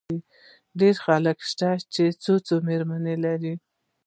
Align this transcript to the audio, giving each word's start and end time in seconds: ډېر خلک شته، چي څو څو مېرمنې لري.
ډېر 0.79 0.95
خلک 1.05 1.37
شته، 1.49 1.69
چي 1.93 2.03
څو 2.23 2.33
څو 2.45 2.55
مېرمنې 2.67 3.15
لري. 3.25 3.53